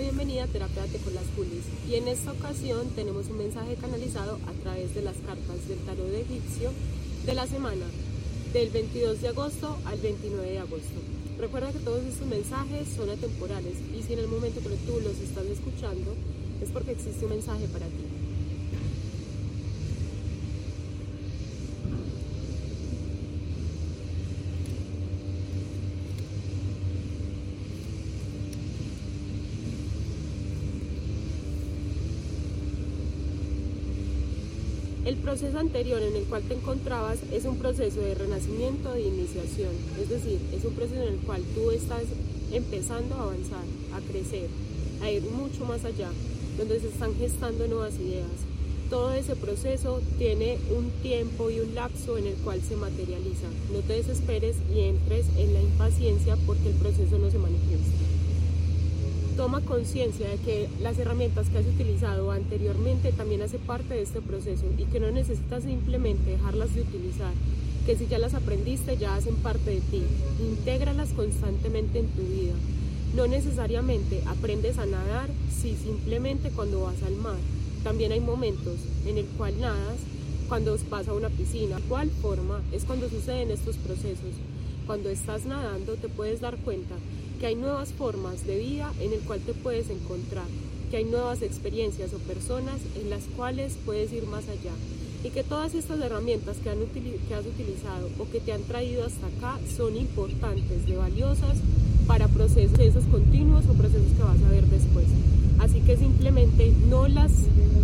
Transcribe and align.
bienvenida 0.00 0.44
a 0.44 0.46
Terapia 0.46 0.84
con 1.04 1.12
las 1.12 1.24
Julis 1.34 1.64
y 1.88 1.96
en 1.96 2.06
esta 2.06 2.30
ocasión 2.30 2.88
tenemos 2.94 3.26
un 3.26 3.38
mensaje 3.38 3.74
canalizado 3.74 4.38
a 4.46 4.52
través 4.62 4.94
de 4.94 5.02
las 5.02 5.16
cartas 5.16 5.66
del 5.66 5.78
tarot 5.78 6.06
de 6.06 6.20
egipcio 6.20 6.70
de 7.26 7.34
la 7.34 7.48
semana 7.48 7.84
del 8.52 8.70
22 8.70 9.20
de 9.20 9.28
agosto 9.28 9.76
al 9.86 9.98
29 9.98 10.52
de 10.52 10.58
agosto. 10.60 11.00
Recuerda 11.36 11.72
que 11.72 11.80
todos 11.80 12.04
estos 12.04 12.28
mensajes 12.28 12.88
son 12.94 13.10
atemporales 13.10 13.74
y 13.92 14.02
si 14.04 14.12
en 14.12 14.20
el 14.20 14.28
momento 14.28 14.60
que 14.60 14.68
tú 14.86 15.00
los 15.00 15.18
estás 15.18 15.46
escuchando 15.46 16.14
es 16.62 16.70
porque 16.70 16.92
existe 16.92 17.24
un 17.24 17.32
mensaje 17.32 17.66
para 17.66 17.86
ti. 17.86 18.19
El 35.06 35.16
proceso 35.16 35.58
anterior 35.58 36.02
en 36.02 36.14
el 36.14 36.24
cual 36.24 36.42
te 36.42 36.52
encontrabas 36.52 37.20
es 37.32 37.46
un 37.46 37.56
proceso 37.56 38.00
de 38.00 38.14
renacimiento, 38.14 38.92
de 38.92 39.00
iniciación, 39.00 39.70
es 39.98 40.10
decir, 40.10 40.38
es 40.52 40.62
un 40.62 40.74
proceso 40.74 41.00
en 41.00 41.14
el 41.14 41.20
cual 41.20 41.42
tú 41.54 41.70
estás 41.70 42.02
empezando 42.52 43.14
a 43.14 43.22
avanzar, 43.22 43.64
a 43.94 44.00
crecer, 44.12 44.48
a 45.02 45.10
ir 45.10 45.22
mucho 45.22 45.64
más 45.64 45.86
allá, 45.86 46.10
donde 46.58 46.80
se 46.80 46.88
están 46.88 47.14
gestando 47.14 47.66
nuevas 47.66 47.94
ideas. 47.94 48.28
Todo 48.90 49.14
ese 49.14 49.36
proceso 49.36 50.02
tiene 50.18 50.58
un 50.76 50.90
tiempo 51.02 51.48
y 51.48 51.60
un 51.60 51.74
lapso 51.74 52.18
en 52.18 52.26
el 52.26 52.34
cual 52.34 52.60
se 52.60 52.76
materializa. 52.76 53.48
No 53.72 53.78
te 53.80 53.94
desesperes 53.94 54.56
y 54.74 54.80
entres 54.80 55.24
en 55.38 55.54
la 55.54 55.62
impaciencia 55.62 56.36
porque 56.44 56.68
el 56.68 56.74
proceso 56.74 57.16
no 57.18 57.30
se 57.30 57.38
manifiesta 57.38 58.19
toma 59.40 59.62
conciencia 59.62 60.28
de 60.28 60.36
que 60.36 60.68
las 60.82 60.98
herramientas 60.98 61.48
que 61.48 61.56
has 61.56 61.64
utilizado 61.64 62.30
anteriormente 62.30 63.10
también 63.10 63.40
hace 63.40 63.58
parte 63.58 63.94
de 63.94 64.02
este 64.02 64.20
proceso 64.20 64.66
y 64.76 64.84
que 64.84 65.00
no 65.00 65.10
necesitas 65.10 65.62
simplemente 65.62 66.32
dejarlas 66.32 66.74
de 66.74 66.82
utilizar, 66.82 67.32
que 67.86 67.96
si 67.96 68.06
ya 68.06 68.18
las 68.18 68.34
aprendiste 68.34 68.98
ya 68.98 69.14
hacen 69.14 69.36
parte 69.36 69.70
de 69.70 69.80
ti. 69.80 70.02
Intégralas 70.40 71.14
constantemente 71.14 72.00
en 72.00 72.08
tu 72.08 72.20
vida. 72.20 72.52
No 73.16 73.26
necesariamente 73.28 74.22
aprendes 74.26 74.76
a 74.76 74.84
nadar 74.84 75.30
si 75.50 75.74
simplemente 75.74 76.50
cuando 76.50 76.82
vas 76.82 77.02
al 77.02 77.16
mar. 77.16 77.38
También 77.82 78.12
hay 78.12 78.20
momentos 78.20 78.76
en 79.06 79.16
el 79.16 79.24
cual 79.38 79.58
nadas 79.58 80.00
cuando 80.50 80.76
vas 80.90 81.08
a 81.08 81.14
una 81.14 81.30
piscina. 81.30 81.78
Igual 81.78 82.10
forma 82.10 82.60
es 82.72 82.84
cuando 82.84 83.08
suceden 83.08 83.50
estos 83.50 83.76
procesos. 83.76 84.34
Cuando 84.86 85.08
estás 85.08 85.46
nadando 85.46 85.94
te 85.94 86.10
puedes 86.10 86.42
dar 86.42 86.58
cuenta 86.58 86.94
que 87.40 87.46
hay 87.46 87.56
nuevas 87.56 87.94
formas 87.94 88.46
de 88.46 88.58
vida 88.58 88.92
en 89.00 89.14
el 89.14 89.20
cual 89.20 89.40
te 89.40 89.54
puedes 89.54 89.88
encontrar, 89.88 90.44
que 90.90 90.98
hay 90.98 91.04
nuevas 91.04 91.40
experiencias 91.40 92.12
o 92.12 92.18
personas 92.18 92.76
en 93.00 93.08
las 93.08 93.22
cuales 93.34 93.78
puedes 93.86 94.12
ir 94.12 94.26
más 94.26 94.44
allá 94.48 94.72
y 95.24 95.30
que 95.30 95.42
todas 95.42 95.74
estas 95.74 96.00
herramientas 96.00 96.58
que, 96.62 96.70
han 96.70 96.78
que 96.78 97.34
has 97.34 97.46
utilizado 97.46 98.08
o 98.18 98.30
que 98.30 98.40
te 98.40 98.52
han 98.52 98.62
traído 98.62 99.04
hasta 99.04 99.26
acá 99.26 99.58
son 99.74 99.96
importantes, 99.96 100.86
de 100.86 100.96
valiosas 100.96 101.56
para 102.06 102.28
procesos 102.28 103.04
continuos 103.10 103.64
o 103.68 103.72
procesos 103.74 104.12
que 104.16 104.22
vas 104.22 104.42
a 104.42 104.50
ver 104.50 104.66
después. 104.66 105.06
Así 105.58 105.80
que 105.80 105.96
simplemente 105.96 106.72
no 106.88 107.08
las 107.08 107.32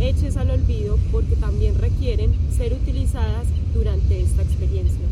eches 0.00 0.36
al 0.36 0.50
olvido 0.50 0.98
porque 1.12 1.36
también 1.36 1.76
requieren 1.78 2.34
ser 2.56 2.72
utilizadas 2.72 3.46
durante 3.74 4.20
esta 4.20 4.42
experiencia. 4.42 5.06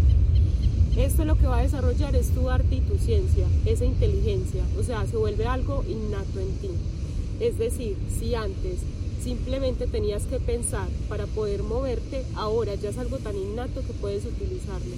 Esto 0.98 1.24
lo 1.24 1.38
que 1.38 1.46
va 1.46 1.58
a 1.58 1.62
desarrollar 1.62 2.16
es 2.16 2.30
tu 2.30 2.50
arte 2.50 2.74
y 2.74 2.80
tu 2.80 2.98
ciencia, 2.98 3.46
esa 3.64 3.84
inteligencia, 3.84 4.64
o 4.76 4.82
sea, 4.82 5.06
se 5.06 5.16
vuelve 5.16 5.46
algo 5.46 5.84
innato 5.88 6.40
en 6.40 6.50
ti. 6.56 6.70
Es 7.38 7.56
decir, 7.56 7.96
si 8.18 8.34
antes 8.34 8.80
simplemente 9.22 9.86
tenías 9.86 10.24
que 10.24 10.40
pensar 10.40 10.88
para 11.08 11.28
poder 11.28 11.62
moverte, 11.62 12.24
ahora 12.34 12.74
ya 12.74 12.88
es 12.90 12.98
algo 12.98 13.18
tan 13.18 13.36
innato 13.36 13.80
que 13.86 13.92
puedes 13.92 14.24
utilizarlo. 14.24 14.96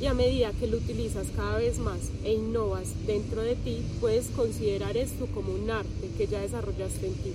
Y 0.00 0.06
a 0.06 0.14
medida 0.14 0.52
que 0.58 0.68
lo 0.68 0.78
utilizas 0.78 1.26
cada 1.36 1.58
vez 1.58 1.78
más 1.78 2.00
e 2.24 2.32
innovas 2.32 2.88
dentro 3.06 3.42
de 3.42 3.54
ti, 3.54 3.82
puedes 4.00 4.28
considerar 4.28 4.96
esto 4.96 5.26
como 5.34 5.52
un 5.52 5.70
arte 5.70 6.08
que 6.16 6.28
ya 6.28 6.40
desarrollaste 6.40 7.08
en 7.08 7.14
ti. 7.14 7.32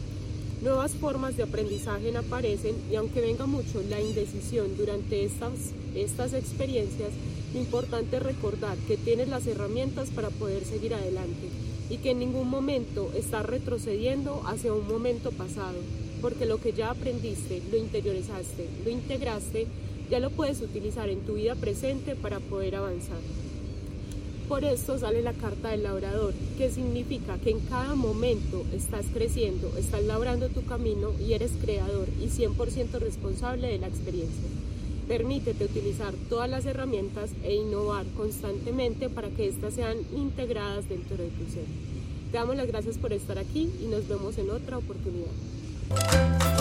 Nuevas 0.61 0.93
formas 0.93 1.37
de 1.37 1.43
aprendizaje 1.43 2.15
aparecen 2.17 2.75
y 2.91 2.95
aunque 2.95 3.21
venga 3.21 3.45
mucho 3.45 3.83
la 3.89 4.01
indecisión 4.01 4.75
durante 4.75 5.23
estas, 5.23 5.51
estas 5.93 6.33
experiencias, 6.33 7.11
importante 7.53 8.19
recordar 8.19 8.75
que 8.87 8.97
tienes 8.97 9.27
las 9.27 9.45
herramientas 9.45 10.09
para 10.09 10.31
poder 10.31 10.65
seguir 10.65 10.95
adelante 10.95 11.49
y 11.91 11.97
que 11.97 12.11
en 12.11 12.19
ningún 12.19 12.49
momento 12.49 13.11
estás 13.15 13.45
retrocediendo 13.45 14.41
hacia 14.47 14.73
un 14.73 14.87
momento 14.87 15.31
pasado, 15.31 15.77
porque 16.21 16.47
lo 16.47 16.59
que 16.59 16.73
ya 16.73 16.89
aprendiste, 16.89 17.61
lo 17.71 17.77
interiorizaste, 17.77 18.67
lo 18.83 18.89
integraste, 18.89 19.67
ya 20.09 20.19
lo 20.19 20.31
puedes 20.31 20.61
utilizar 20.61 21.07
en 21.09 21.21
tu 21.21 21.35
vida 21.35 21.53
presente 21.53 22.15
para 22.15 22.39
poder 22.39 22.75
avanzar. 22.75 23.19
Por 24.47 24.63
esto 24.63 24.97
sale 24.97 25.21
la 25.21 25.33
carta 25.33 25.71
del 25.71 25.83
labrador, 25.83 26.33
que 26.57 26.69
significa 26.69 27.37
que 27.37 27.49
en 27.49 27.59
cada 27.59 27.95
momento 27.95 28.63
estás 28.73 29.05
creciendo, 29.13 29.69
estás 29.77 30.03
labrando 30.05 30.47
tu 30.47 30.65
camino 30.65 31.11
y 31.19 31.33
eres 31.33 31.51
creador 31.61 32.07
y 32.21 32.27
100% 32.27 32.97
responsable 32.99 33.67
de 33.67 33.77
la 33.77 33.87
experiencia. 33.87 34.47
Permítete 35.05 35.65
utilizar 35.65 36.13
todas 36.29 36.49
las 36.49 36.65
herramientas 36.65 37.31
e 37.43 37.55
innovar 37.55 38.05
constantemente 38.15 39.09
para 39.09 39.29
que 39.29 39.49
éstas 39.49 39.73
sean 39.73 39.97
integradas 40.15 40.87
dentro 40.87 41.17
de 41.17 41.27
tu 41.27 41.51
ser. 41.51 41.65
Te 42.31 42.37
damos 42.37 42.55
las 42.55 42.67
gracias 42.67 42.97
por 42.97 43.11
estar 43.11 43.37
aquí 43.37 43.69
y 43.81 43.87
nos 43.87 44.07
vemos 44.07 44.37
en 44.37 44.49
otra 44.49 44.77
oportunidad. 44.77 46.56